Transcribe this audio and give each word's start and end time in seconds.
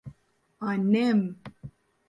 Annem... 0.69 1.21